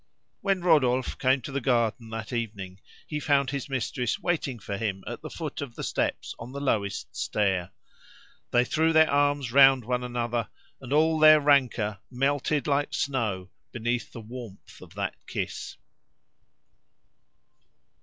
When 0.41 0.61
Rodolphe 0.61 1.15
came 1.19 1.41
to 1.43 1.51
the 1.51 1.61
garden 1.61 2.09
that 2.09 2.33
evening, 2.33 2.79
he 3.05 3.19
found 3.19 3.51
his 3.51 3.69
mistress 3.69 4.17
waiting 4.17 4.57
for 4.57 4.75
him 4.75 5.03
at 5.05 5.21
the 5.21 5.29
foot 5.29 5.61
of 5.61 5.75
the 5.75 5.83
steps 5.83 6.33
on 6.39 6.51
the 6.51 6.59
lowest 6.59 7.15
stair. 7.15 7.69
They 8.49 8.65
threw 8.65 8.93
their 8.93 9.11
arms 9.11 9.51
round 9.51 9.85
one 9.85 10.03
another, 10.03 10.49
and 10.81 10.91
all 10.91 11.19
their 11.19 11.39
rancour 11.39 11.99
melted 12.09 12.65
like 12.65 12.95
snow 12.95 13.51
beneath 13.71 14.11
the 14.11 14.21
warmth 14.21 14.81
of 14.81 14.95
that 14.95 15.13
kiss. 15.27 15.77